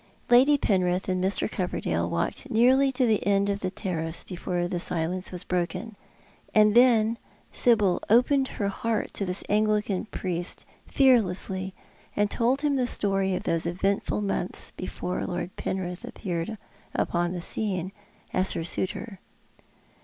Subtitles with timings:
[0.31, 1.47] Lady Penrith and Mr.
[1.47, 5.95] Coverdale walked nearly to the end of the terrace before the silence was broken.
[6.55, 7.19] And then
[7.51, 11.75] Sibyl opened her heart to this Anglican priest, fearlessly,
[12.15, 16.57] and told him the story of those eventful months before Lord Penritli appeared
[16.95, 17.91] upon the scene
[18.33, 19.19] as her suitor.